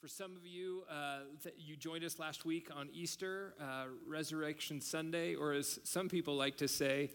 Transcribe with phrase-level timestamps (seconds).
[0.00, 4.80] For some of you, uh, th- you joined us last week on Easter, uh, Resurrection
[4.80, 7.10] Sunday, or as some people like to say,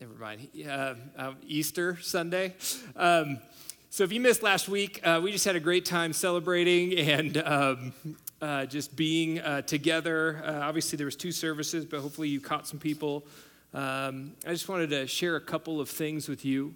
[0.00, 2.54] never mind, uh, Easter Sunday.
[2.96, 3.40] Um,
[3.90, 7.36] so if you missed last week, uh, we just had a great time celebrating and
[7.36, 7.92] um,
[8.40, 10.42] uh, just being uh, together.
[10.46, 13.26] obviously, there was two services, but hopefully you caught some people.
[13.74, 16.74] Um, I just wanted to share a couple of things with you.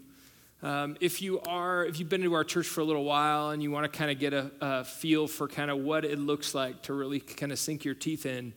[0.63, 3.63] Um, if you are, if you've been to our church for a little while and
[3.63, 6.55] you want to kind of get a, a feel for kind of what it looks
[6.55, 8.55] like to really kind of sink your teeth in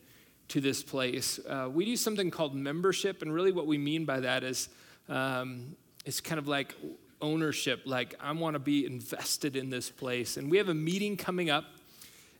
[0.47, 4.19] to this place, uh, we do something called membership, and really what we mean by
[4.19, 4.69] that is
[5.07, 6.73] um, it's kind of like
[7.21, 7.81] ownership.
[7.85, 11.49] Like I want to be invested in this place, and we have a meeting coming
[11.49, 11.65] up.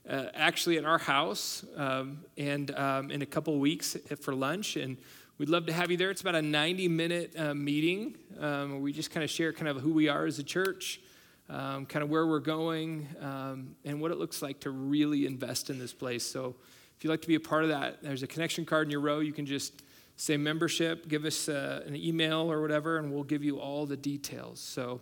[0.08, 4.96] Uh, actually, at our house, um, and um, in a couple weeks for lunch, and
[5.40, 6.10] We'd love to have you there.
[6.10, 8.14] It's about a 90 minute uh, meeting.
[8.38, 11.00] Um, where we just kind of share kind of who we are as a church,
[11.48, 15.70] um, kind of where we're going, um, and what it looks like to really invest
[15.70, 16.26] in this place.
[16.26, 16.56] So
[16.94, 19.00] if you'd like to be a part of that, there's a connection card in your
[19.00, 19.20] row.
[19.20, 19.80] You can just
[20.16, 23.96] say membership, give us uh, an email or whatever, and we'll give you all the
[23.96, 24.60] details.
[24.60, 25.00] So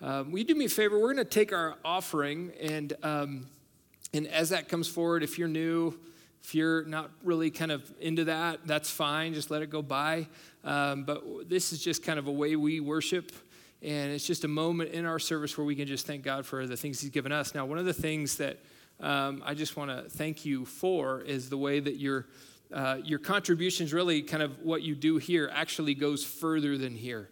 [0.00, 0.96] um, will you do me a favor?
[0.96, 3.48] We're going to take our offering, and, um,
[4.14, 5.98] and as that comes forward, if you're new,
[6.46, 9.34] if you're not really kind of into that, that's fine.
[9.34, 10.28] Just let it go by.
[10.62, 13.32] Um, but this is just kind of a way we worship.
[13.82, 16.64] And it's just a moment in our service where we can just thank God for
[16.68, 17.52] the things He's given us.
[17.52, 18.58] Now, one of the things that
[19.00, 22.26] um, I just want to thank you for is the way that your,
[22.72, 27.28] uh, your contributions, really kind of what you do here, actually goes further than here.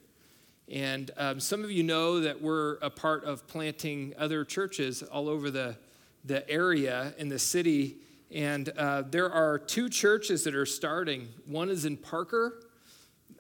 [0.69, 5.29] And um, some of you know that we're a part of planting other churches all
[5.29, 5.77] over the,
[6.25, 7.99] the area in the city.
[8.31, 11.29] And uh, there are two churches that are starting.
[11.47, 12.61] One is in Parker,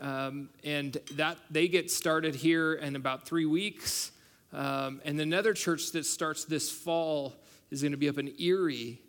[0.01, 4.13] um, and that they get started here in about three weeks.
[4.53, 7.35] Um, and another church that starts this fall
[7.71, 9.01] is going to be up in Erie,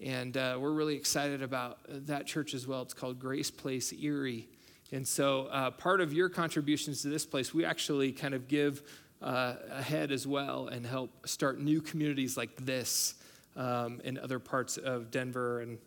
[0.00, 2.82] and uh, we're really excited about that church as well.
[2.82, 4.48] It's called Grace Place Erie.
[4.92, 8.82] And so, uh, part of your contributions to this place, we actually kind of give
[9.20, 13.14] uh, ahead as well and help start new communities like this
[13.56, 15.78] um, in other parts of Denver and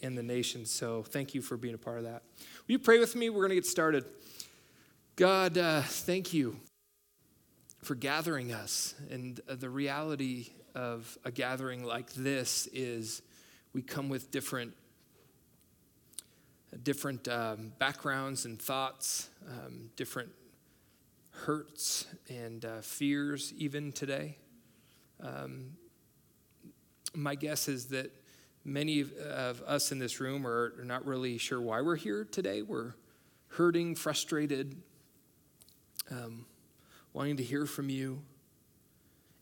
[0.00, 0.64] in the nation.
[0.64, 2.22] So thank you for being a part of that.
[2.66, 3.30] Will you pray with me?
[3.30, 4.04] We're going to get started.
[5.16, 6.56] God, uh, thank you
[7.82, 8.94] for gathering us.
[9.10, 13.22] And uh, the reality of a gathering like this is
[13.72, 14.74] we come with different
[16.82, 20.30] different um, backgrounds and thoughts, um, different
[21.30, 24.36] hurts and uh, fears, even today.
[25.20, 25.70] Um,
[27.14, 28.12] my guess is that
[28.64, 32.62] many of us in this room are not really sure why we're here today.
[32.62, 32.94] We're
[33.48, 34.76] hurting, frustrated,
[36.10, 36.46] um,
[37.12, 38.22] wanting to hear from you,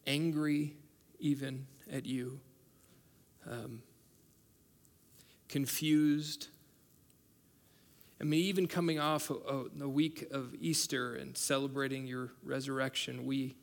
[0.06, 0.76] angry
[1.18, 2.40] even at you,
[3.50, 3.82] um,
[5.48, 6.48] confused.
[8.20, 13.56] I mean, even coming off a, week of Easter and celebrating your resurrection, we,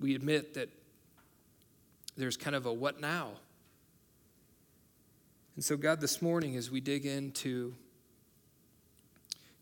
[0.00, 0.70] we admit that
[2.18, 3.30] there's kind of a what now?
[5.54, 7.74] And so, God, this morning, as we dig into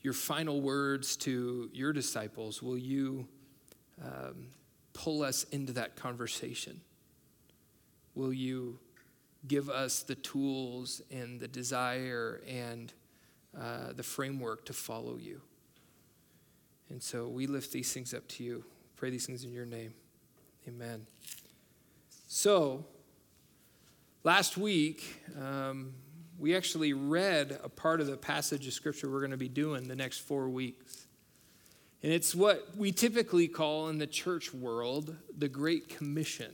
[0.02, 3.28] your final words to your disciples, will you
[4.02, 4.48] um,
[4.94, 6.80] pull us into that conversation?
[8.14, 8.78] Will you
[9.46, 12.92] give us the tools and the desire and
[13.58, 15.40] uh, the framework to follow you?
[16.88, 18.64] And so we lift these things up to you.
[18.96, 19.92] Pray these things in your name.
[20.68, 21.06] Amen.
[22.28, 22.84] So,
[24.24, 25.92] last week, um,
[26.40, 29.86] we actually read a part of the passage of scripture we're going to be doing
[29.86, 31.06] the next four weeks.
[32.02, 36.52] And it's what we typically call in the church world the Great Commission.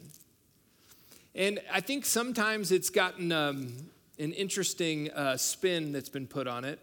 [1.34, 3.72] And I think sometimes it's gotten um,
[4.19, 6.81] an interesting uh, spin that's been put on it.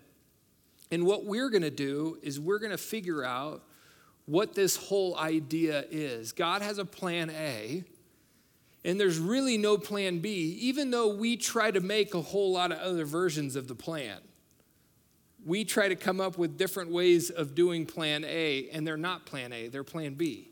[0.90, 3.62] And what we're going to do is we're going to figure out
[4.26, 6.32] what this whole idea is.
[6.32, 7.84] God has a plan A
[8.84, 12.72] and there's really no plan B, even though we try to make a whole lot
[12.72, 14.20] of other versions of the plan.
[15.46, 19.26] We try to come up with different ways of doing plan A, and they're not
[19.26, 20.50] plan A, they're plan B.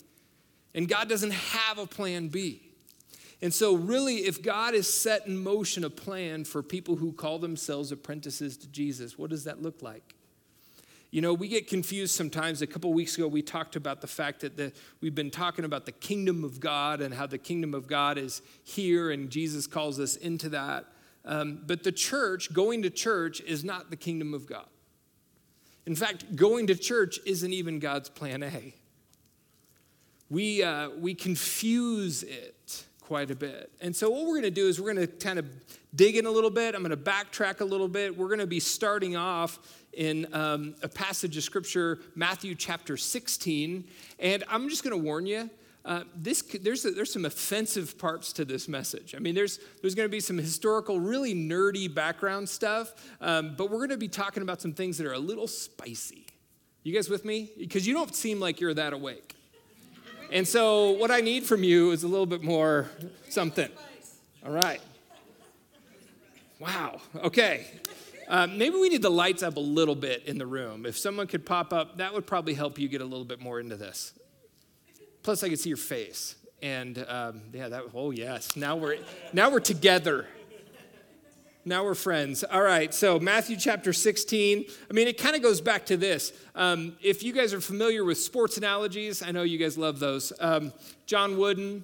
[0.73, 2.63] And God doesn't have a plan B.
[3.41, 7.37] And so, really, if God has set in motion a plan for people who call
[7.37, 10.15] themselves apprentices to Jesus, what does that look like?
[11.09, 12.61] You know, we get confused sometimes.
[12.61, 15.85] A couple weeks ago, we talked about the fact that the, we've been talking about
[15.85, 19.99] the kingdom of God and how the kingdom of God is here, and Jesus calls
[19.99, 20.85] us into that.
[21.23, 24.67] Um, but the church, going to church, is not the kingdom of God.
[25.85, 28.73] In fact, going to church isn't even God's plan A.
[30.29, 33.71] We, uh, we confuse it quite a bit.
[33.79, 35.45] And so, what we're going to do is we're going to kind of
[35.95, 36.75] dig in a little bit.
[36.75, 38.17] I'm going to backtrack a little bit.
[38.17, 39.59] We're going to be starting off
[39.93, 43.87] in um, a passage of scripture, Matthew chapter 16.
[44.19, 45.49] And I'm just going to warn you.
[45.85, 49.15] Uh, this, there's, there's some offensive parts to this message.
[49.15, 53.71] I mean, there's, there's going to be some historical, really nerdy background stuff, um, but
[53.71, 56.25] we're going to be talking about some things that are a little spicy.
[56.83, 57.51] You guys with me?
[57.57, 59.33] Because you don't seem like you're that awake.
[60.29, 62.89] And so, what I need from you is a little bit more
[63.29, 63.69] something.
[64.45, 64.81] All right.
[66.59, 66.99] Wow.
[67.15, 67.65] Okay.
[68.27, 70.85] Uh, maybe we need the lights up a little bit in the room.
[70.85, 73.59] If someone could pop up, that would probably help you get a little bit more
[73.59, 74.13] into this.
[75.23, 76.35] Plus, I could see your face.
[76.61, 78.55] And um, yeah, that, oh, yes.
[78.55, 78.97] Now we're,
[79.31, 80.27] now we're together.
[81.63, 82.45] Now we're friends.
[82.45, 84.65] All right, so Matthew chapter 16.
[84.89, 86.31] I mean, it kind of goes back to this.
[86.55, 90.31] Um, if you guys are familiar with sports analogies, I know you guys love those.
[90.39, 90.71] Um,
[91.05, 91.83] John Wooden,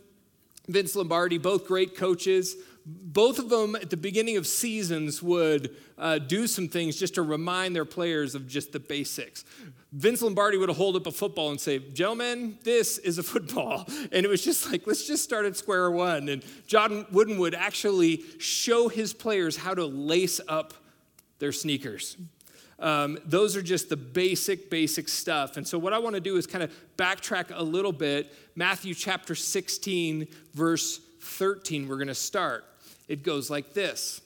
[0.69, 2.55] Vince Lombardi, both great coaches.
[2.85, 7.21] Both of them at the beginning of seasons would uh, do some things just to
[7.21, 9.45] remind their players of just the basics.
[9.93, 13.87] Vince Lombardi would hold up a football and say, Gentlemen, this is a football.
[14.11, 16.29] And it was just like, let's just start at square one.
[16.29, 20.73] And John Wooden would actually show his players how to lace up
[21.39, 22.17] their sneakers.
[22.79, 25.57] Um, those are just the basic, basic stuff.
[25.57, 28.33] And so, what I want to do is kind of backtrack a little bit.
[28.55, 32.65] Matthew chapter 16, verse 13, we're going to start.
[33.07, 34.21] It goes like this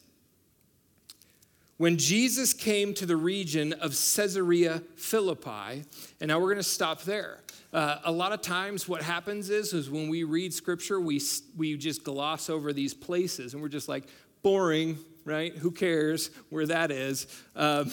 [1.77, 5.83] when Jesus came to the region of Caesarea Philippi,
[6.19, 7.39] and now we're going to stop there.
[7.71, 11.21] Uh, a lot of times, what happens is, is when we read scripture, we,
[11.55, 14.05] we just gloss over these places and we're just like,
[14.41, 15.53] boring, right?
[15.55, 17.27] Who cares where that is?
[17.55, 17.91] Um,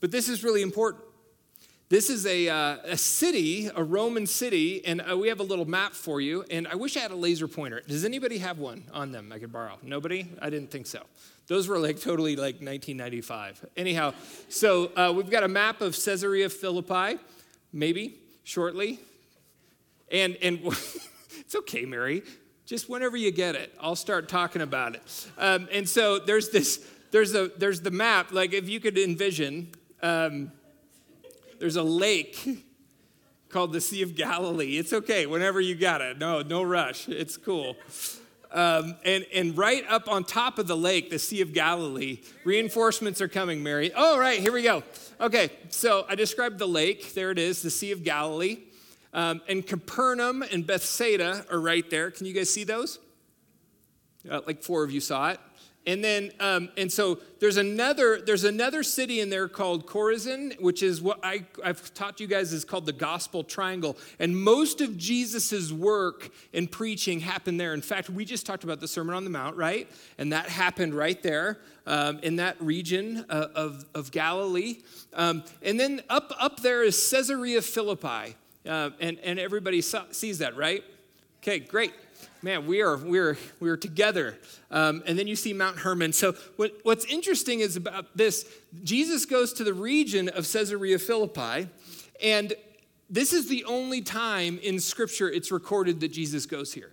[0.00, 1.04] but this is really important.
[1.92, 5.68] This is a, uh, a city, a Roman city, and uh, we have a little
[5.68, 6.42] map for you.
[6.50, 7.82] And I wish I had a laser pointer.
[7.86, 9.76] Does anybody have one on them I could borrow?
[9.82, 10.26] Nobody?
[10.40, 11.02] I didn't think so.
[11.48, 13.66] Those were like totally like 1995.
[13.76, 14.14] Anyhow,
[14.48, 17.18] so uh, we've got a map of Caesarea Philippi,
[17.74, 18.98] maybe shortly.
[20.10, 20.60] And, and
[21.40, 22.22] it's okay, Mary.
[22.64, 25.26] Just whenever you get it, I'll start talking about it.
[25.36, 29.72] Um, and so there's this, there's, a, there's the map, like if you could envision,
[30.02, 30.52] um,
[31.62, 32.66] there's a lake
[33.48, 34.78] called the Sea of Galilee.
[34.78, 36.18] It's okay, whenever you got it.
[36.18, 37.08] No, no rush.
[37.08, 37.76] It's cool.
[38.50, 43.20] Um, and, and right up on top of the lake, the Sea of Galilee, reinforcements
[43.20, 43.92] are coming, Mary.
[43.94, 44.82] Oh, right, here we go.
[45.20, 47.14] Okay, so I described the lake.
[47.14, 48.58] There it is, the Sea of Galilee.
[49.14, 52.10] Um, and Capernaum and Bethsaida are right there.
[52.10, 52.98] Can you guys see those?
[54.28, 55.38] Uh, like four of you saw it.
[55.84, 60.80] And then, um, and so there's another, there's another city in there called Chorazin, which
[60.80, 63.96] is what I, I've taught you guys is called the Gospel Triangle.
[64.20, 67.74] And most of Jesus's work and preaching happened there.
[67.74, 69.90] In fact, we just talked about the Sermon on the Mount, right?
[70.18, 74.78] And that happened right there um, in that region uh, of, of Galilee.
[75.14, 78.36] Um, and then up, up there is Caesarea Philippi.
[78.64, 80.84] Uh, and, and everybody saw, sees that, right?
[81.40, 81.92] Okay, great
[82.42, 84.38] man, we are, we are, we are together.
[84.70, 86.12] Um, and then you see Mount Hermon.
[86.12, 88.46] So, what, what's interesting is about this
[88.82, 91.68] Jesus goes to the region of Caesarea Philippi,
[92.22, 92.54] and
[93.10, 96.92] this is the only time in Scripture it's recorded that Jesus goes here.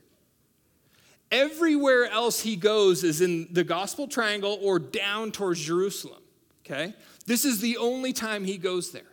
[1.31, 6.21] Everywhere else he goes is in the Gospel Triangle or down towards Jerusalem.
[6.65, 6.93] Okay?
[7.25, 9.03] This is the only time he goes there.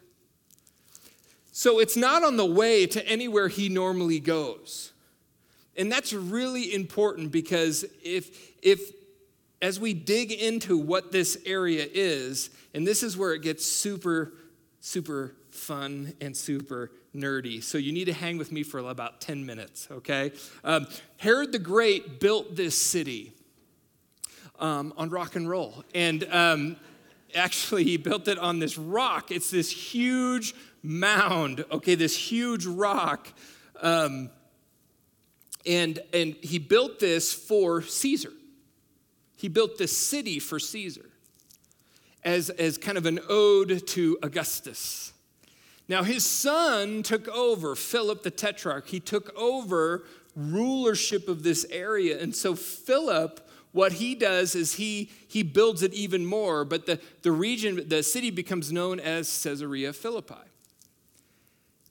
[1.52, 4.92] So it's not on the way to anywhere he normally goes.
[5.76, 8.92] And that's really important because if, if
[9.60, 14.32] as we dig into what this area is, and this is where it gets super,
[14.80, 17.62] super fun and super nerdy.
[17.62, 20.32] So you need to hang with me for about 10 minutes, okay?
[20.62, 23.32] Um, Herod the Great built this city
[24.58, 25.84] um, on rock and roll.
[25.94, 26.76] And um,
[27.34, 29.30] actually, he built it on this rock.
[29.30, 33.28] It's this huge mound, okay, this huge rock.
[35.66, 38.32] And, and he built this for Caesar.
[39.36, 41.10] He built this city for Caesar
[42.24, 45.12] as, as kind of an ode to Augustus.
[45.88, 48.88] Now, his son took over, Philip the Tetrarch.
[48.88, 50.04] He took over
[50.34, 52.20] rulership of this area.
[52.20, 57.00] And so, Philip, what he does is he, he builds it even more, but the,
[57.22, 60.34] the region, the city becomes known as Caesarea Philippi.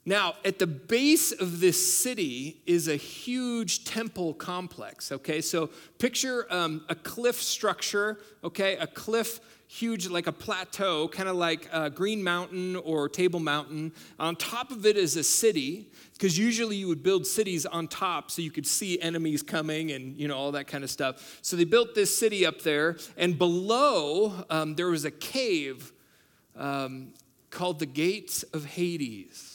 [0.08, 5.40] Now, at the base of this city is a huge temple complex, okay?
[5.40, 8.76] So picture um, a cliff structure, okay?
[8.76, 13.92] A cliff, huge, like a plateau, kind of like uh, Green Mountain or Table Mountain.
[14.20, 18.30] On top of it is a city, because usually you would build cities on top
[18.30, 21.40] so you could see enemies coming and, you know, all that kind of stuff.
[21.42, 25.92] So they built this city up there, and below um, there was a cave
[26.54, 27.08] um,
[27.50, 29.45] called the Gates of Hades.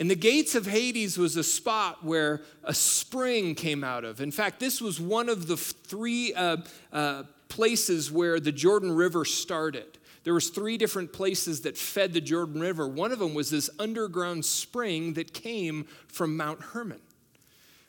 [0.00, 4.22] And the gates of Hades was a spot where a spring came out of.
[4.22, 6.56] In fact, this was one of the three uh,
[6.90, 9.98] uh, places where the Jordan River started.
[10.24, 12.88] There was three different places that fed the Jordan River.
[12.88, 17.00] One of them was this underground spring that came from Mount Hermon,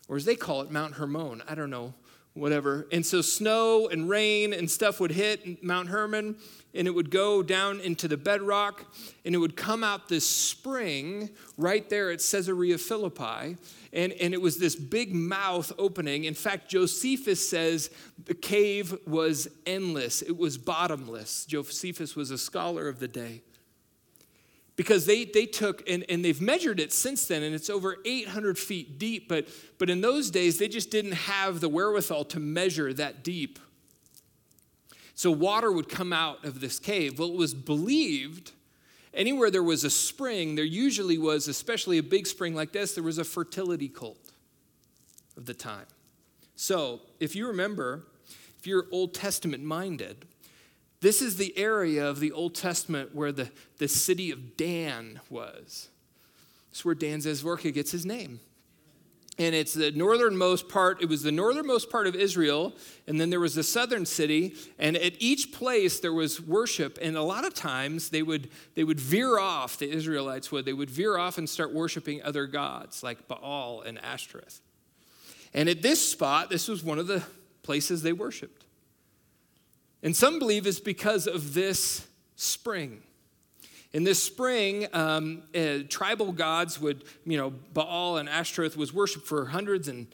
[0.10, 1.42] or as they call it, Mount Hermon.
[1.48, 1.94] I don't know,
[2.34, 2.88] whatever.
[2.92, 6.38] And so snow and rain and stuff would hit Mount Hermon,
[6.74, 8.86] and it would go down into the bedrock,
[9.26, 13.58] and it would come out this spring right there at Caesarea Philippi.
[13.94, 16.24] And, and it was this big mouth opening.
[16.24, 17.90] In fact, Josephus says
[18.24, 21.46] the cave was endless, it was bottomless.
[21.46, 23.42] Josephus was a scholar of the day.
[24.82, 28.58] Because they, they took, and, and they've measured it since then, and it's over 800
[28.58, 29.30] feet deep.
[29.30, 29.48] But,
[29.78, 33.60] but in those days, they just didn't have the wherewithal to measure that deep.
[35.14, 37.20] So water would come out of this cave.
[37.20, 38.54] Well, it was believed
[39.14, 43.04] anywhere there was a spring, there usually was, especially a big spring like this, there
[43.04, 44.32] was a fertility cult
[45.38, 45.86] of the time.
[46.56, 48.08] So if you remember,
[48.58, 50.26] if you're Old Testament minded,
[51.02, 55.90] this is the area of the Old Testament where the, the city of Dan was.
[56.70, 58.40] It's where Dan Zazvorka gets his name.
[59.40, 62.74] And it's the northernmost part it was the northernmost part of israel
[63.08, 67.16] and then there was the southern city and at each place there was worship and
[67.16, 70.90] a lot of times they would they would veer off the israelites would they would
[70.90, 74.60] veer off and start worshiping other gods like baal and ashtoreth.
[75.54, 77.24] And at this spot this was one of the
[77.64, 78.61] places they worshiped
[80.04, 83.04] and some believe it's because of this spring
[83.94, 89.28] in this spring, um, uh, tribal gods would, you know, Baal and Ashtoreth was worshipped
[89.28, 90.08] for hundreds and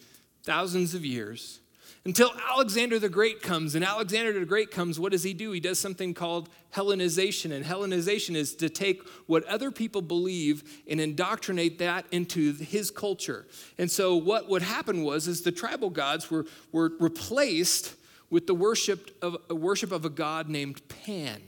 [0.44, 1.60] thousands of years
[2.04, 3.76] until Alexander the Great comes.
[3.76, 5.52] And Alexander the Great comes, what does he do?
[5.52, 7.52] He does something called Hellenization.
[7.52, 13.46] And Hellenization is to take what other people believe and indoctrinate that into his culture.
[13.78, 17.94] And so what would happen was is the tribal gods were, were replaced
[18.30, 21.42] with the worship of, worship of a god named Pan.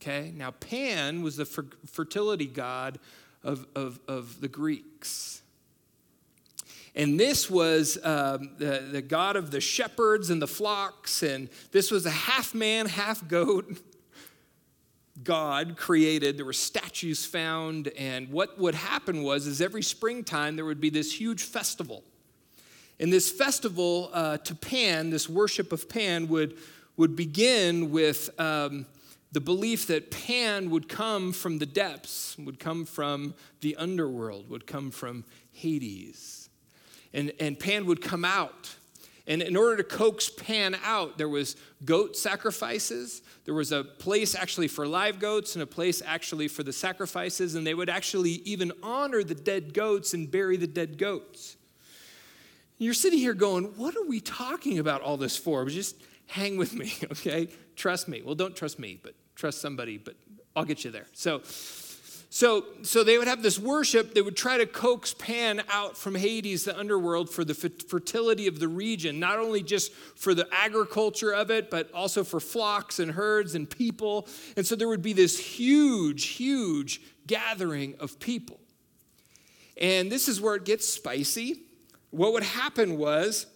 [0.00, 2.98] Okay, now Pan was the fertility god
[3.42, 5.42] of, of, of the Greeks.
[6.94, 11.90] And this was um, the, the god of the shepherds and the flocks, and this
[11.90, 13.78] was a half man, half goat
[15.22, 16.38] God created.
[16.38, 20.90] There were statues found, and what would happen was, is every springtime there would be
[20.90, 22.02] this huge festival.
[23.00, 26.58] And this festival uh, to Pan, this worship of Pan, would,
[26.98, 28.84] would begin with um,
[29.32, 34.66] the belief that Pan would come from the depths, would come from the underworld, would
[34.66, 36.50] come from Hades.
[37.14, 38.76] And, and Pan would come out.
[39.26, 43.22] And in order to coax Pan out, there was goat sacrifices.
[43.46, 47.54] There was a place actually for live goats and a place actually for the sacrifices.
[47.54, 51.56] And they would actually even honor the dead goats and bury the dead goats.
[52.80, 55.66] You're sitting here going, what are we talking about all this for?
[55.66, 55.96] Just
[56.26, 57.48] hang with me, okay?
[57.76, 58.22] Trust me.
[58.24, 60.14] Well, don't trust me, but trust somebody, but
[60.56, 61.04] I'll get you there.
[61.12, 61.42] So,
[62.30, 64.14] so, so they would have this worship.
[64.14, 68.60] They would try to coax Pan out from Hades, the underworld, for the fertility of
[68.60, 73.10] the region, not only just for the agriculture of it, but also for flocks and
[73.10, 74.26] herds and people.
[74.56, 78.58] And so there would be this huge, huge gathering of people.
[79.76, 81.64] And this is where it gets spicy.
[82.10, 83.46] What would happen was,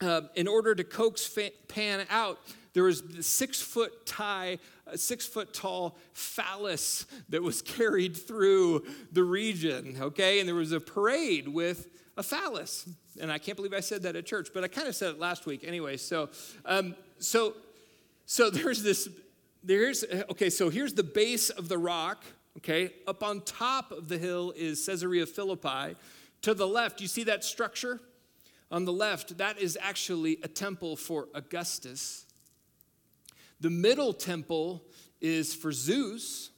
[0.00, 1.30] uh, in order to coax
[1.68, 2.38] Pan out,
[2.74, 4.58] there was the six foot tie,
[4.96, 10.40] six foot tall phallus that was carried through the region, okay?
[10.40, 12.88] And there was a parade with a phallus.
[13.20, 15.18] And I can't believe I said that at church, but I kind of said it
[15.18, 15.96] last week anyway.
[15.96, 16.30] So,
[16.64, 17.54] um, so,
[18.26, 19.08] so there's this,
[19.62, 22.24] there's, okay, so here's the base of the rock,
[22.58, 22.92] okay?
[23.06, 25.96] Up on top of the hill is Caesarea Philippi.
[26.44, 28.02] To the left, you see that structure?
[28.70, 32.26] On the left, that is actually a temple for Augustus.
[33.60, 34.84] The middle temple
[35.22, 36.50] is for Zeus.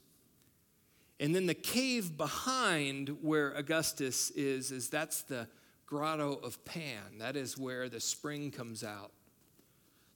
[1.21, 5.47] And then the cave behind where Augustus is, is that's the
[5.87, 7.19] grotto of Pan.
[7.19, 9.13] That is where the spring comes out.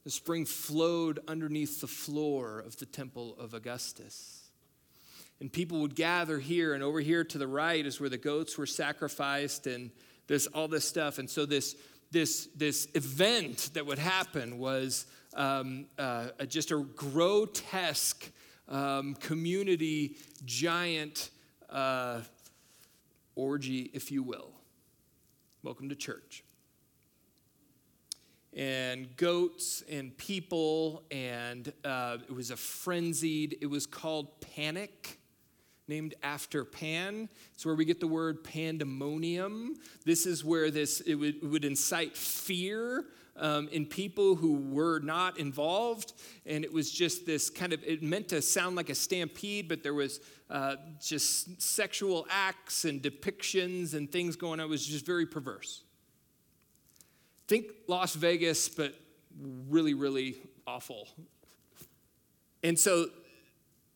[0.02, 4.39] The spring flowed underneath the floor of the temple of Augustus.
[5.40, 8.58] And people would gather here, and over here to the right is where the goats
[8.58, 9.90] were sacrificed, and
[10.26, 11.18] this all this stuff.
[11.18, 11.76] And so this
[12.10, 18.30] this this event that would happen was um, uh, just a grotesque
[18.68, 21.30] um, community giant
[21.70, 22.20] uh,
[23.34, 24.50] orgy, if you will.
[25.62, 26.44] Welcome to church.
[28.52, 35.19] And goats and people, and uh, it was a frenzied, it was called panic
[35.90, 37.28] named after Pan.
[37.52, 39.76] It's where we get the word pandemonium.
[40.06, 43.04] This is where this it would, would incite fear
[43.36, 46.14] um, in people who were not involved,
[46.46, 47.82] and it was just this kind of.
[47.84, 53.02] It meant to sound like a stampede, but there was uh, just sexual acts and
[53.02, 54.66] depictions and things going on.
[54.66, 55.82] It was just very perverse.
[57.48, 58.94] Think Las Vegas, but
[59.68, 61.08] really, really awful.
[62.62, 63.06] And so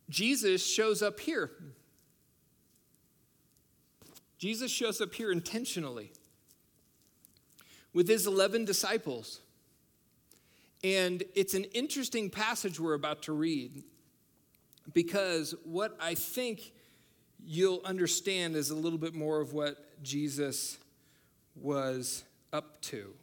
[0.09, 1.51] Jesus shows up here
[4.45, 6.13] Jesus shows up here intentionally
[7.95, 9.41] with his 11 disciples.
[10.83, 13.85] And it's an interesting passage we're about to read
[14.93, 16.75] because what I think
[17.43, 20.77] you'll understand is a little bit more of what Jesus
[21.57, 22.23] was
[22.53, 23.15] up to.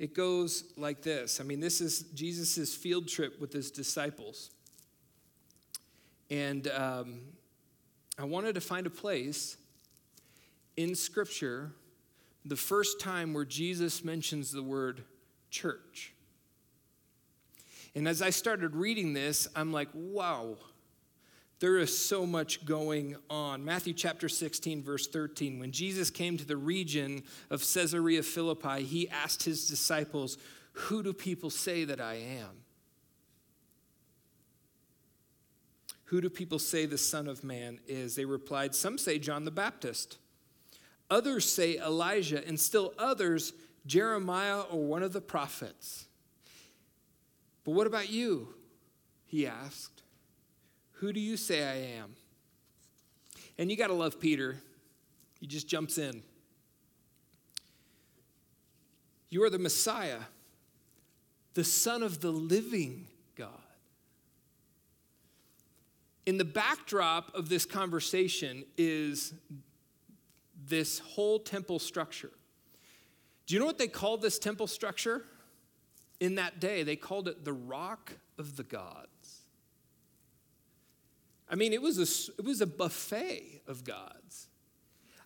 [0.00, 1.40] It goes like this.
[1.40, 4.50] I mean, this is Jesus' field trip with his disciples.
[6.30, 7.20] And um,
[8.18, 9.56] I wanted to find a place
[10.78, 11.72] in Scripture
[12.44, 15.02] the first time where Jesus mentions the word
[15.50, 16.14] church.
[17.96, 20.56] And as I started reading this, I'm like, wow,
[21.58, 23.64] there is so much going on.
[23.64, 25.58] Matthew chapter 16, verse 13.
[25.58, 30.38] When Jesus came to the region of Caesarea Philippi, he asked his disciples,
[30.74, 32.62] Who do people say that I am?
[36.04, 38.14] Who do people say the Son of Man is?
[38.14, 40.18] They replied, Some say John the Baptist.
[41.10, 43.52] Others say Elijah, and still others,
[43.86, 46.06] Jeremiah or one of the prophets.
[47.64, 48.48] But what about you?
[49.26, 50.02] He asked.
[50.94, 52.14] Who do you say I am?
[53.58, 54.56] And you got to love Peter.
[55.40, 56.22] He just jumps in.
[59.30, 60.20] You are the Messiah,
[61.54, 63.48] the Son of the living God.
[66.26, 69.34] In the backdrop of this conversation is
[70.68, 72.30] this whole temple structure.
[73.46, 75.24] Do you know what they called this temple structure?
[76.20, 79.42] In that day, they called it the rock of the gods.
[81.48, 84.48] I mean, it was a, it was a buffet of gods.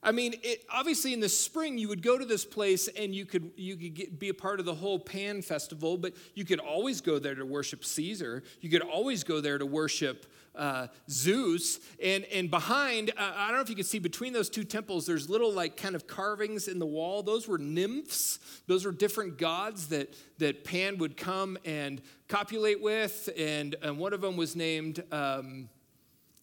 [0.03, 3.25] I mean, it, obviously in the spring you would go to this place and you
[3.25, 6.59] could you could get, be a part of the whole Pan festival, but you could
[6.59, 8.43] always go there to worship Caesar.
[8.61, 11.81] You could always go there to worship uh, Zeus.
[12.03, 15.07] And, and behind, uh, I don't know if you can see between those two temples,
[15.07, 17.23] there's little like kind of carvings in the wall.
[17.23, 18.38] Those were nymphs.
[18.67, 23.29] Those were different gods that, that Pan would come and copulate with.
[23.38, 25.69] And, and one of them was named um,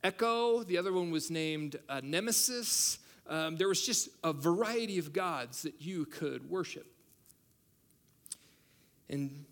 [0.02, 3.00] Echo, the other one was named uh, Nemesis.
[3.30, 6.88] Um, there was just a variety of gods that you could worship.
[9.10, 9.46] And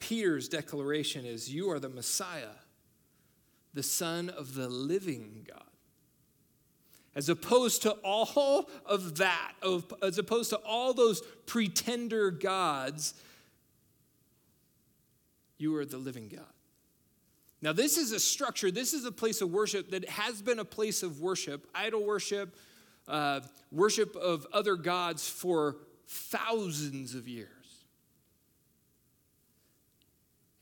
[0.00, 2.56] Peter's declaration is, You are the Messiah
[3.74, 5.62] the Son of the living God.
[7.14, 9.52] As opposed to all of that,
[10.02, 13.14] as opposed to all those pretender gods,
[15.58, 16.44] you are the living God.
[17.60, 20.64] Now, this is a structure, this is a place of worship that has been a
[20.64, 22.56] place of worship, idol worship,
[23.08, 27.48] uh, worship of other gods for thousands of years.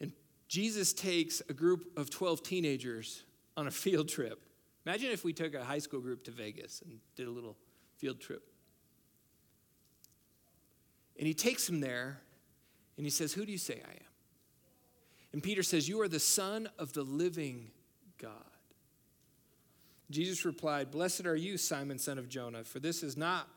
[0.00, 0.12] And
[0.48, 3.24] Jesus takes a group of 12 teenagers
[3.56, 4.42] on a field trip.
[4.86, 7.56] Imagine if we took a high school group to Vegas and did a little
[7.96, 8.42] field trip.
[11.18, 12.22] And he takes them there
[12.96, 14.10] and he says, Who do you say I am?
[15.32, 17.70] And Peter says, You are the Son of the living
[18.18, 18.49] God.
[20.10, 23.48] Jesus replied, Blessed are you, Simon, son of Jonah, for this is not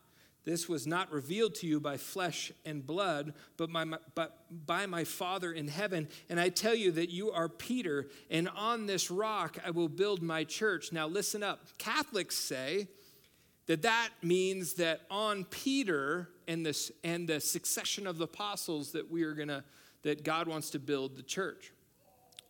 [0.45, 5.05] this was not revealed to you by flesh and blood, but my, but by my
[5.05, 6.09] Father in heaven.
[6.29, 10.21] And I tell you that you are Peter, and on this rock I will build
[10.21, 10.91] my church.
[10.91, 11.77] Now, listen up.
[11.77, 12.89] Catholics say
[13.67, 19.09] that that means that on Peter and, this, and the succession of the apostles that
[19.09, 19.63] we are going to,
[20.01, 21.71] that God wants to build the church.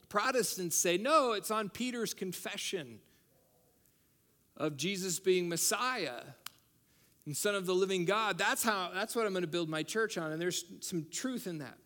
[0.10, 3.00] Protestants say, no, it's on Peter's confession
[4.58, 6.22] of Jesus being Messiah
[7.26, 8.38] and Son of the living God.
[8.38, 10.32] That's how that's what I'm going to build my church on.
[10.32, 11.78] And there's some truth in that.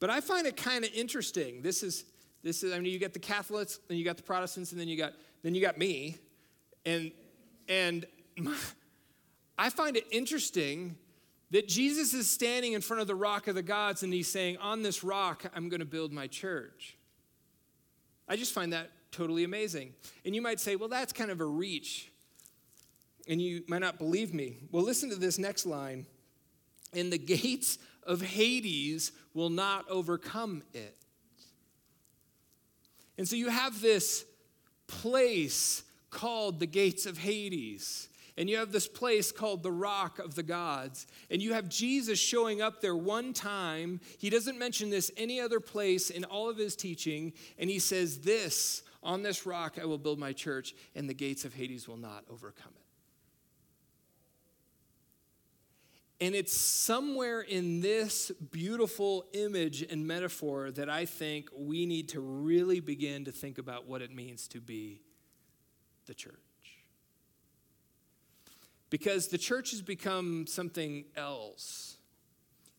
[0.00, 1.62] But I find it kind of interesting.
[1.62, 2.04] This is
[2.42, 4.86] This is, I mean, you got the Catholics, then you got the Protestants, and then
[4.88, 6.18] you got, then you got me.
[6.86, 7.10] And,
[7.68, 8.06] and
[9.58, 10.96] I find it interesting
[11.50, 14.56] that Jesus is standing in front of the rock of the gods and he's saying,
[14.58, 16.96] On this rock, I'm going to build my church.
[18.28, 19.94] I just find that totally amazing.
[20.24, 22.10] And you might say, Well, that's kind of a reach.
[23.28, 24.56] And you might not believe me.
[24.72, 26.06] Well, listen to this next line.
[26.94, 30.96] And the gates of Hades will not overcome it.
[33.18, 34.24] And so you have this
[34.86, 40.36] place called the gates of Hades and you have this place called the Rock of
[40.36, 41.08] the Gods.
[41.28, 44.00] And you have Jesus showing up there one time.
[44.16, 47.32] He doesn't mention this any other place in all of his teaching.
[47.58, 51.44] And he says, This, on this rock I will build my church, and the gates
[51.46, 52.72] of Hades will not overcome
[56.20, 56.24] it.
[56.26, 62.20] And it's somewhere in this beautiful image and metaphor that I think we need to
[62.20, 65.00] really begin to think about what it means to be
[66.06, 66.34] the church
[68.90, 71.98] because the church has become something else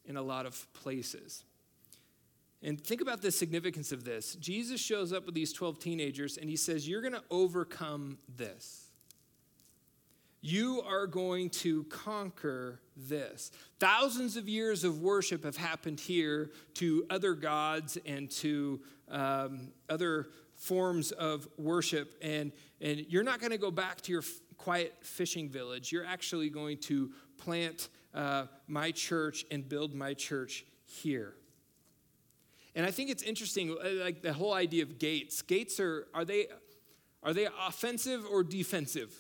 [0.06, 1.44] in a lot of places.
[2.62, 4.36] And think about the significance of this.
[4.36, 8.90] Jesus shows up with these 12 teenagers and he says, You're going to overcome this.
[10.42, 13.52] You are going to conquer this.
[13.80, 20.30] Thousands of years of worship have happened here to other gods and to um, other
[20.56, 22.16] forms of worship.
[22.22, 24.24] And, and you're not going to go back to your
[24.58, 25.92] quiet fishing village.
[25.92, 31.36] You're actually going to plant uh, my church and build my church here.
[32.76, 35.42] And I think it's interesting, uh, like the whole idea of gates.
[35.42, 36.48] Gates are, are they,
[37.24, 39.14] are they offensive or defensive?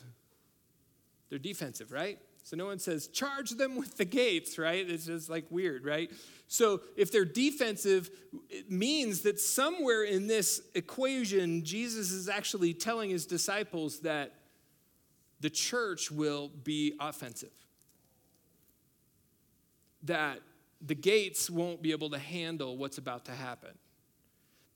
[1.29, 2.19] They're defensive, right?
[2.43, 4.89] So no one says, charge them with the gates, right?
[4.89, 6.09] It's just like weird, right?
[6.47, 8.09] So if they're defensive,
[8.49, 14.33] it means that somewhere in this equation, Jesus is actually telling his disciples that
[15.41, 17.53] the church will be offensive.
[20.03, 20.39] That
[20.82, 23.72] the gates won't be able to handle what's about to happen.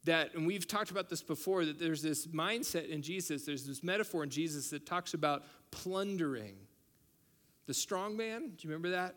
[0.05, 3.83] That, and we've talked about this before, that there's this mindset in Jesus, there's this
[3.83, 6.55] metaphor in Jesus that talks about plundering.
[7.67, 9.15] The strong man, do you remember that?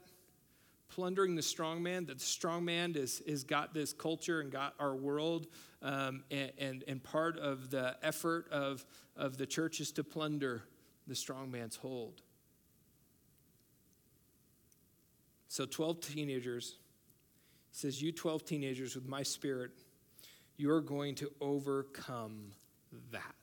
[0.89, 4.75] Plundering the strong man, that the strong man is, is got this culture and got
[4.79, 5.49] our world,
[5.83, 10.63] um, and, and, and part of the effort of, of the church is to plunder
[11.09, 12.23] the strong man's hold.
[15.49, 16.77] So, 12 teenagers,
[17.71, 19.71] he says, You 12 teenagers with my spirit,
[20.57, 22.53] you're going to overcome
[23.13, 23.35] that.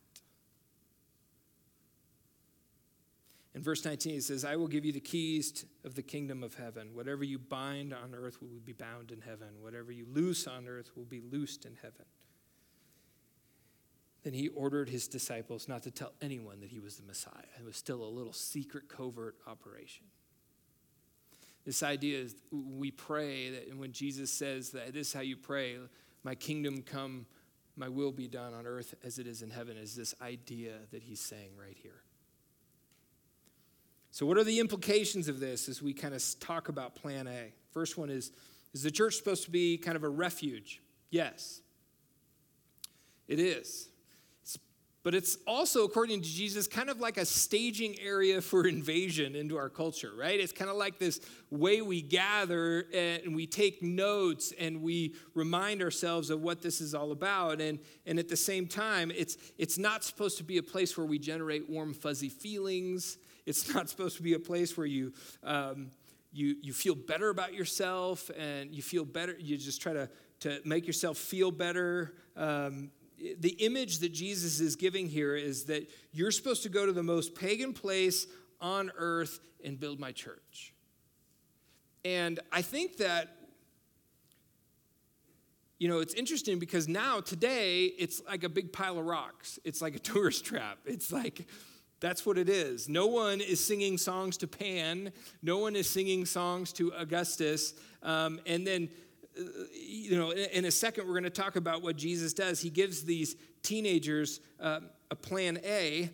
[3.55, 6.55] In verse 19, he says, I will give you the keys of the kingdom of
[6.55, 6.89] heaven.
[6.93, 9.49] Whatever you bind on earth will be bound in heaven.
[9.61, 12.05] Whatever you loose on earth will be loosed in heaven.
[14.23, 17.43] Then he ordered his disciples not to tell anyone that he was the Messiah.
[17.59, 20.05] It was still a little secret, covert operation.
[21.65, 25.77] This idea is we pray that when Jesus says that this is how you pray,
[26.23, 27.25] my kingdom come,
[27.75, 31.03] my will be done on earth as it is in heaven, is this idea that
[31.03, 32.01] he's saying right here.
[34.11, 37.53] So, what are the implications of this as we kind of talk about plan A?
[37.71, 38.31] First one is
[38.73, 40.81] Is the church supposed to be kind of a refuge?
[41.09, 41.61] Yes,
[43.27, 43.87] it is.
[45.03, 49.57] But it's also, according to Jesus, kind of like a staging area for invasion into
[49.57, 50.39] our culture, right?
[50.39, 55.81] It's kind of like this way we gather and we take notes and we remind
[55.81, 57.59] ourselves of what this is all about.
[57.59, 61.05] And, and at the same time, it's, it's not supposed to be a place where
[61.05, 63.17] we generate warm, fuzzy feelings.
[63.45, 65.11] It's not supposed to be a place where you,
[65.43, 65.91] um,
[66.31, 70.61] you, you feel better about yourself and you feel better, you just try to, to
[70.63, 72.13] make yourself feel better.
[72.37, 72.89] Um,
[73.39, 77.03] the image that Jesus is giving here is that you're supposed to go to the
[77.03, 78.27] most pagan place
[78.59, 80.73] on earth and build my church.
[82.05, 83.35] And I think that,
[85.79, 89.59] you know, it's interesting because now, today, it's like a big pile of rocks.
[89.63, 90.79] It's like a tourist trap.
[90.85, 91.47] It's like,
[91.99, 92.89] that's what it is.
[92.89, 97.73] No one is singing songs to Pan, no one is singing songs to Augustus.
[98.01, 98.89] Um, and then
[99.73, 102.61] you know, in a second, we're going to talk about what Jesus does.
[102.61, 106.09] He gives these teenagers uh, a plan A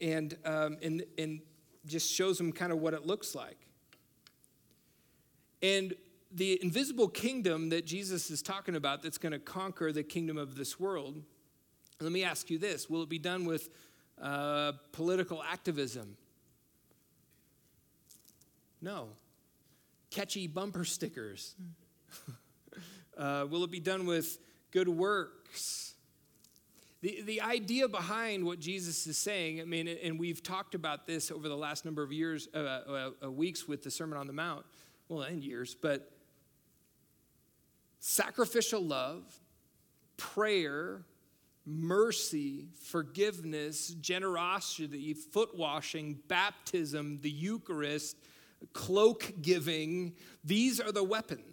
[0.00, 1.40] and, um, and, and
[1.86, 3.66] just shows them kind of what it looks like.
[5.62, 5.94] And
[6.30, 10.56] the invisible kingdom that Jesus is talking about that's going to conquer the kingdom of
[10.56, 11.22] this world,
[12.00, 13.70] let me ask you this will it be done with
[14.20, 16.16] uh, political activism?
[18.80, 19.10] No.
[20.10, 21.54] Catchy bumper stickers.
[23.16, 24.38] Uh, will it be done with
[24.70, 25.94] good works?
[27.02, 31.30] The, the idea behind what Jesus is saying, I mean, and we've talked about this
[31.32, 34.32] over the last number of years, uh, uh, uh, weeks with the Sermon on the
[34.32, 34.64] Mount,
[35.08, 36.12] well, and years, but
[37.98, 39.22] sacrificial love,
[40.16, 41.02] prayer,
[41.66, 48.16] mercy, forgiveness, generosity, foot washing, baptism, the Eucharist,
[48.72, 51.51] cloak giving, these are the weapons.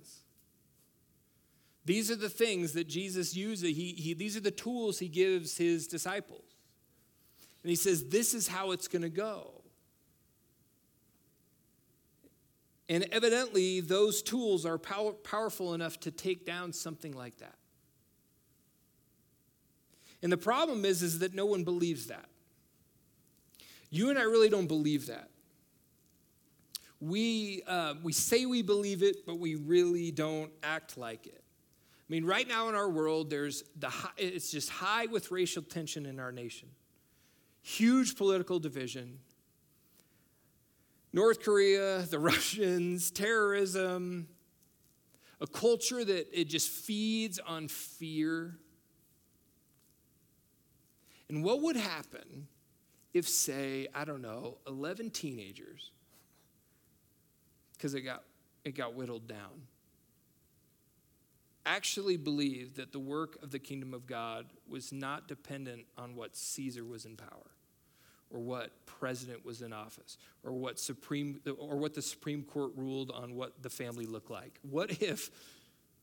[1.90, 3.76] These are the things that Jesus uses.
[3.76, 6.44] He, he, these are the tools he gives his disciples.
[7.64, 9.64] And he says, This is how it's going to go.
[12.90, 17.56] And evidently, those tools are power, powerful enough to take down something like that.
[20.22, 22.30] And the problem is, is that no one believes that.
[23.90, 25.32] You and I really don't believe that.
[27.02, 31.44] We, uh, we say we believe it, but we really don't act like it.
[32.10, 35.62] I mean, right now in our world, there's the high, it's just high with racial
[35.62, 36.70] tension in our nation.
[37.62, 39.20] Huge political division.
[41.14, 44.28] North Korea, the Russians, terrorism,
[45.40, 48.58] a culture that it just feeds on fear.
[51.30, 52.48] And what would happen
[53.14, 55.92] if, say, I don't know, 11 teenagers,
[57.74, 58.24] because it got,
[58.66, 59.68] it got whittled down,
[61.66, 66.36] actually believed that the work of the kingdom of God was not dependent on what
[66.36, 67.52] Caesar was in power?
[68.32, 73.12] or what president was in office or what supreme or what the supreme court ruled
[73.12, 75.30] on what the family looked like what if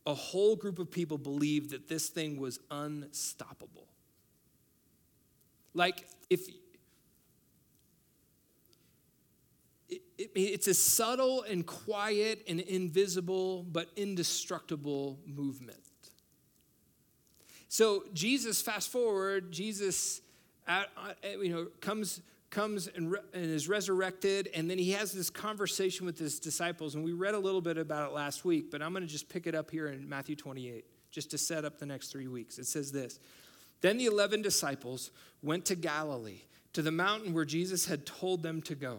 [0.06, 3.86] a whole group of people believed that this thing was unstoppable
[5.74, 6.48] like if
[10.18, 15.78] it, it, it's a subtle and quiet and invisible but indestructible movement
[17.68, 20.20] so jesus fast forward jesus
[21.40, 26.06] you know, comes comes and, re- and, is resurrected, and then he has this conversation
[26.06, 26.94] with his disciples.
[26.94, 29.28] And we read a little bit about it last week, but I'm going to just
[29.28, 32.58] pick it up here in Matthew 28, just to set up the next three weeks.
[32.58, 33.18] It says this
[33.80, 35.10] Then the 11 disciples
[35.42, 38.98] went to Galilee, to the mountain where Jesus had told them to go.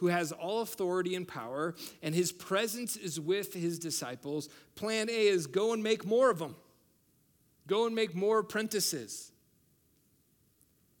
[0.00, 4.48] who has all authority and power, and his presence is with his disciples.
[4.74, 6.56] Plan A is go and make more of them,
[7.66, 9.30] go and make more apprentices.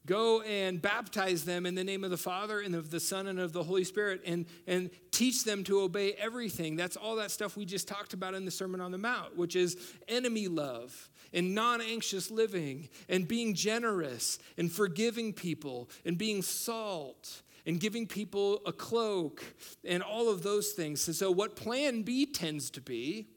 [0.06, 3.38] Go and baptize them in the name of the Father and of the Son and
[3.38, 6.74] of the Holy Spirit and, and teach them to obey everything.
[6.74, 9.54] That's all that stuff we just talked about in the Sermon on the Mount, which
[9.54, 9.76] is
[10.08, 17.42] enemy love and non anxious living and being generous and forgiving people and being salt
[17.66, 19.42] and giving people a cloak
[19.84, 21.06] and all of those things.
[21.06, 23.28] And so, what plan B tends to be,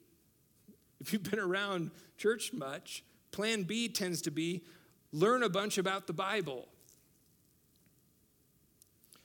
[0.99, 4.63] if you've been around church much, plan B tends to be
[5.12, 6.67] learn a bunch about the Bible.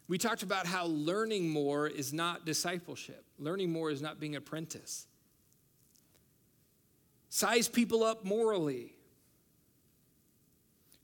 [0.09, 5.07] We talked about how learning more is not discipleship, learning more is not being apprentice.
[7.29, 8.95] Size people up morally,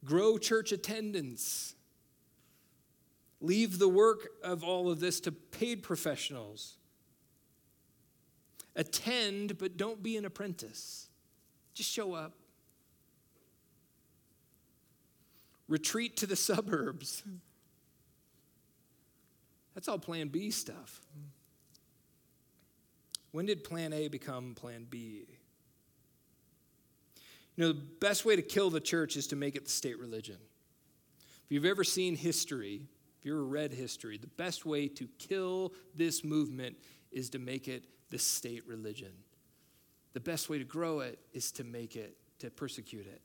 [0.05, 1.75] grow church attendance,
[3.45, 6.77] leave the work of all of this to paid professionals.
[8.77, 11.09] Attend, but don't be an apprentice.
[11.75, 12.35] Just show up.
[15.69, 17.23] retreat to the suburbs.
[19.75, 21.01] That's all plan B stuff.
[23.33, 25.25] When did plan A become plan B?
[27.57, 29.99] You know, the best way to kill the church is to make it the state
[29.99, 30.39] religion.
[31.19, 32.83] If you've ever seen history,
[33.25, 36.77] if you've ever read history, the best way to kill this movement
[37.11, 39.13] is to make it the state religion.
[40.13, 43.23] The best way to grow it is to make it, to persecute it.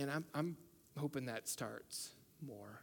[0.00, 0.56] And I'm, I'm
[0.96, 2.10] hoping that starts
[2.46, 2.82] more.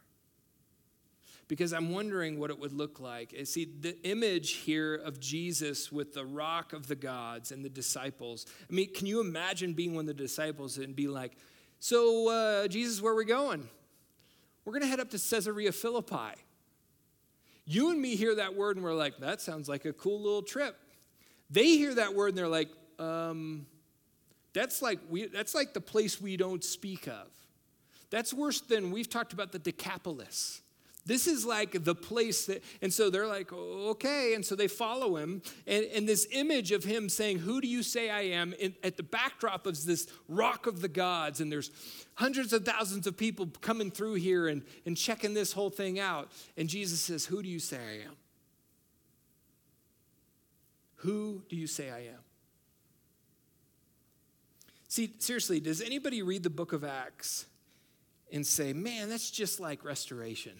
[1.48, 3.34] Because I'm wondering what it would look like.
[3.44, 8.44] See, the image here of Jesus with the rock of the gods and the disciples.
[8.70, 11.38] I mean, can you imagine being one of the disciples and be like,
[11.78, 13.66] So, uh, Jesus, where are we going?
[14.70, 16.40] We're going to head up to Caesarea Philippi.
[17.64, 20.42] You and me hear that word and we're like, That sounds like a cool little
[20.42, 20.76] trip.
[21.50, 22.68] They hear that word and they're like,
[23.00, 23.66] um,
[24.52, 27.26] that's like, we, that's like the place we don't speak of.
[28.10, 30.62] That's worse than we've talked about the Decapolis.
[31.06, 34.34] This is like the place that, and so they're like, okay.
[34.34, 35.42] And so they follow him.
[35.66, 38.52] And, and this image of him saying, Who do you say I am?
[38.54, 41.40] In, at the backdrop of this rock of the gods.
[41.40, 41.70] And there's
[42.14, 46.30] hundreds of thousands of people coming through here and, and checking this whole thing out.
[46.56, 48.16] And Jesus says, Who do you say I am?
[50.96, 52.20] Who do you say I am?
[54.88, 57.46] See, seriously, does anybody read the book of Acts
[58.32, 60.52] and say, man, that's just like restoration?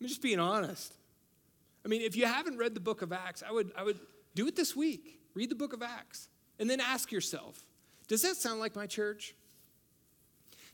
[0.00, 0.94] I'm just being honest.
[1.84, 3.98] I mean, if you haven't read the book of Acts, I would, I would
[4.34, 5.20] do it this week.
[5.34, 6.28] Read the book of Acts.
[6.58, 7.64] And then ask yourself
[8.08, 9.34] does that sound like my church?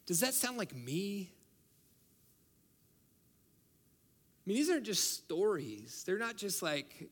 [0.07, 1.33] Does that sound like me?
[4.45, 6.05] I mean, these aren't just stories.
[6.07, 6.95] They're not just like.
[7.01, 7.07] I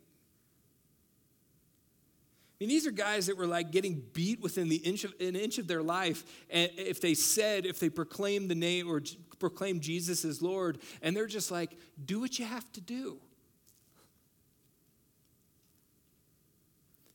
[2.61, 5.59] mean, these are guys that were like getting beat within the inch of an inch
[5.59, 9.03] of their life, and if they said, if they proclaimed the name or
[9.43, 13.19] proclaim Jesus as Lord, and they're just like, do what you have to do.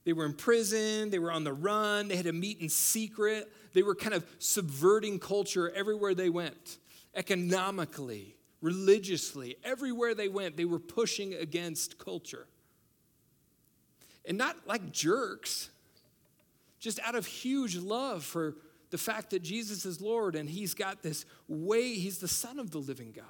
[0.04, 3.50] They were in prison, they were on the run, they had to meet in secret.
[3.74, 6.80] They were kind of subverting culture everywhere they went,
[7.16, 12.48] economically, religiously, everywhere they went, they were pushing against culture.
[14.26, 15.70] And not like jerks,
[16.80, 18.56] just out of huge love for
[18.90, 22.72] the fact that Jesus is Lord and he's got this way, he's the Son of
[22.72, 23.26] the living God.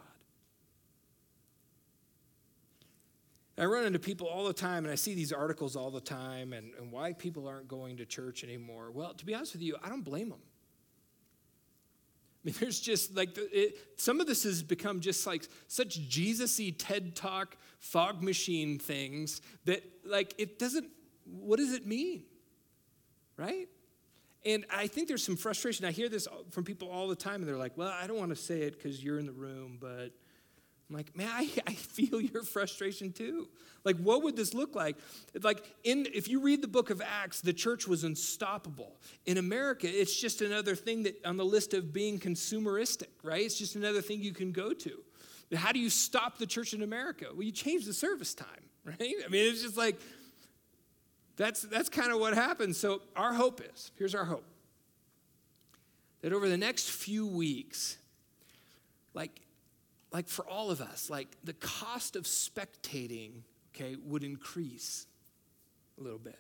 [3.59, 6.53] I run into people all the time and I see these articles all the time
[6.53, 8.91] and, and why people aren't going to church anymore.
[8.91, 10.39] Well, to be honest with you, I don't blame them.
[10.39, 16.59] I mean, there's just like, it, some of this has become just like such Jesus
[16.59, 20.87] y TED Talk fog machine things that, like, it doesn't,
[21.25, 22.25] what does it mean?
[23.37, 23.67] Right?
[24.47, 25.85] And I think there's some frustration.
[25.85, 28.29] I hear this from people all the time, and they're like, well, I don't want
[28.29, 30.13] to say it because you're in the room, but
[30.89, 33.49] I'm like, man, I, I feel your frustration too.
[33.83, 34.95] Like, what would this look like?
[35.41, 38.95] Like, in if you read the book of Acts, the church was unstoppable.
[39.25, 43.45] In America, it's just another thing that on the list of being consumeristic, right?
[43.45, 45.03] It's just another thing you can go to.
[45.55, 47.25] How do you stop the church in America?
[47.33, 48.47] Well, you change the service time,
[48.85, 49.15] right?
[49.25, 49.99] I mean, it's just like
[51.37, 52.77] that's, that's kind of what happens.
[52.77, 54.43] So, our hope is here's our hope
[56.21, 57.97] that over the next few weeks,
[59.13, 59.39] like,
[60.11, 63.43] like for all of us, like the cost of spectating,
[63.75, 65.05] okay, would increase
[65.99, 66.39] a little bit.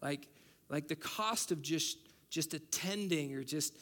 [0.00, 0.28] Like,
[0.68, 1.98] like the cost of just
[2.30, 3.78] just attending or just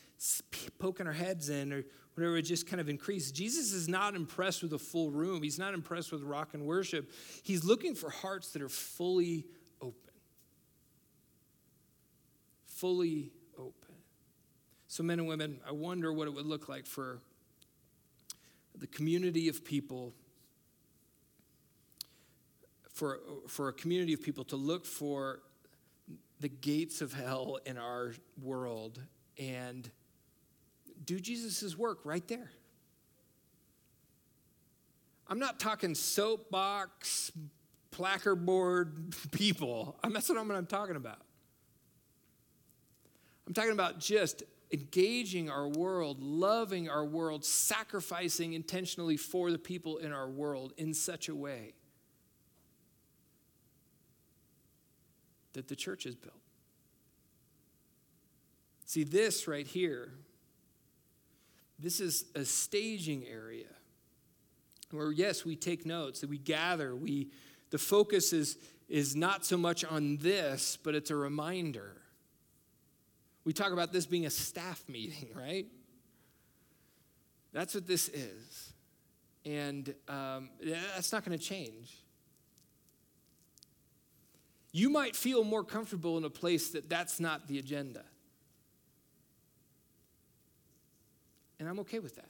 [0.78, 3.30] poking our heads in or whatever it just kind of increase.
[3.30, 5.42] Jesus is not impressed with a full room.
[5.42, 7.11] He's not impressed with rock and worship.
[7.42, 9.46] He's looking for hearts that are fully
[9.80, 10.12] open.
[12.66, 13.94] Fully open.
[14.88, 17.20] So, men and women, I wonder what it would look like for
[18.76, 20.12] the community of people,
[22.92, 25.40] for, for a community of people to look for
[26.40, 29.00] the gates of hell in our world
[29.38, 29.90] and
[31.05, 32.51] do Jesus' work right there.
[35.29, 37.33] I'm not talking soapbox,
[37.91, 39.97] placard board people.
[40.09, 41.21] That's not what I'm talking about.
[43.47, 49.99] I'm talking about just engaging our world, loving our world, sacrificing intentionally for the people
[49.99, 51.75] in our world in such a way
[55.53, 56.35] that the church is built.
[58.87, 60.12] See, this right here,
[61.83, 63.66] this is a staging area
[64.90, 67.31] where, yes, we take notes, that we gather, we,
[67.71, 71.97] the focus is, is not so much on this, but it's a reminder.
[73.45, 75.66] We talk about this being a staff meeting, right?
[77.53, 78.73] That's what this is.
[79.45, 81.97] And um, that's not going to change.
[84.71, 88.05] You might feel more comfortable in a place that that's not the agenda.
[91.62, 92.29] And I'm okay with that.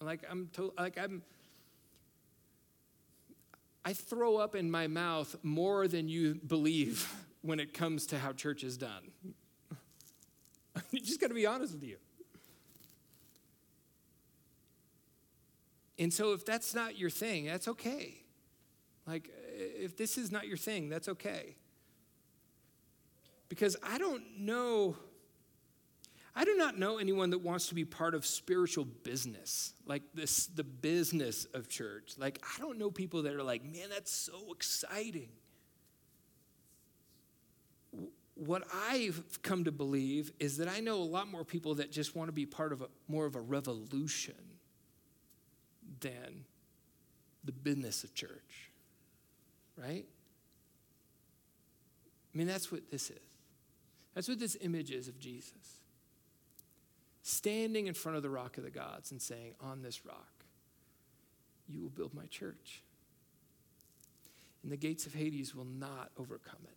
[0.00, 1.22] Like I'm to, like I'm
[3.84, 8.30] I throw up in my mouth more than you believe when it comes to how
[8.30, 9.10] church is done.
[10.92, 11.96] you just got to be honest with you.
[15.98, 18.22] And so if that's not your thing, that's okay.
[19.04, 21.56] Like if this is not your thing, that's okay.
[23.48, 24.94] Because I don't know
[26.34, 30.46] I do not know anyone that wants to be part of spiritual business, like this,
[30.46, 32.12] the business of church.
[32.16, 35.30] Like, I don't know people that are like, man, that's so exciting.
[38.46, 42.16] what I've come to believe is that I know a lot more people that just
[42.16, 44.34] want to be part of a more of a revolution
[46.00, 46.46] than
[47.44, 48.70] the business of church.
[49.76, 50.06] Right?
[52.34, 53.18] I mean, that's what this is.
[54.14, 55.79] That's what this image is of Jesus.
[57.30, 60.32] Standing in front of the rock of the gods and saying, On this rock,
[61.68, 62.82] you will build my church.
[64.64, 66.76] And the gates of Hades will not overcome it.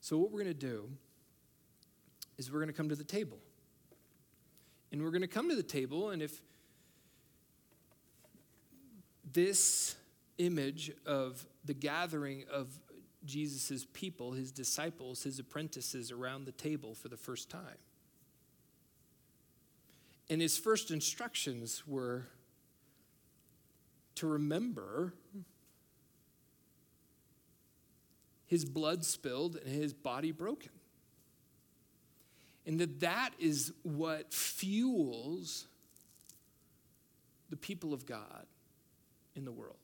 [0.00, 0.88] So, what we're going to do
[2.38, 3.38] is we're going to come to the table.
[4.92, 6.40] And we're going to come to the table, and if
[9.32, 9.96] this
[10.38, 12.68] image of the gathering of
[13.24, 17.78] Jesus' people, his disciples, his apprentices around the table for the first time.
[20.28, 22.26] And his first instructions were
[24.16, 25.14] to remember
[28.46, 30.72] his blood spilled and his body broken.
[32.66, 35.66] And that that is what fuels
[37.50, 38.46] the people of God
[39.36, 39.76] in the world.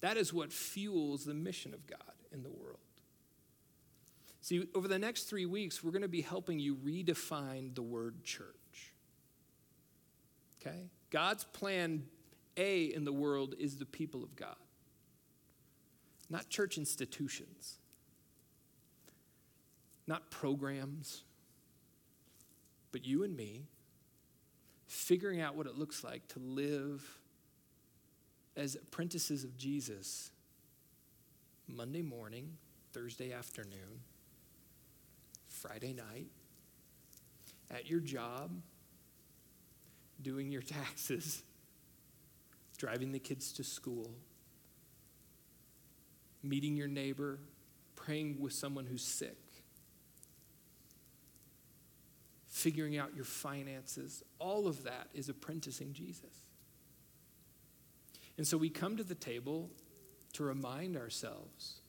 [0.00, 2.00] That is what fuels the mission of God
[2.32, 2.78] in the world.
[4.40, 8.24] See, over the next three weeks, we're going to be helping you redefine the word
[8.24, 8.54] church.
[10.66, 10.88] Okay?
[11.10, 12.04] God's plan
[12.56, 14.56] A in the world is the people of God
[16.30, 17.78] not church institutions,
[20.06, 21.22] not programs,
[22.92, 23.66] but you and me
[24.86, 27.18] figuring out what it looks like to live
[28.56, 30.30] as apprentices of Jesus
[31.68, 32.56] Monday morning,
[32.92, 34.00] Thursday afternoon,
[35.48, 36.26] Friday night,
[37.70, 38.50] at your job,
[40.24, 41.44] doing your taxes,
[42.76, 44.10] driving the kids to school
[46.44, 47.38] meeting your neighbor,
[47.96, 49.38] praying with someone who's sick,
[52.46, 54.22] figuring out your finances.
[54.38, 56.44] All of that is apprenticing Jesus.
[58.36, 59.70] And so we come to the table
[60.34, 61.80] to remind ourselves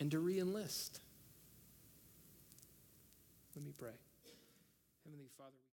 [0.00, 1.00] and to re enlist.
[3.54, 3.90] Let me pray.
[5.04, 5.54] Heavenly Father,